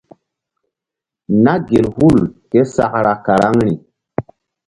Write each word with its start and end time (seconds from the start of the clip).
Na 1.43 1.53
gel 1.67 1.85
hul 1.95 2.19
késakra 2.49 3.13
karaŋri. 3.25 3.71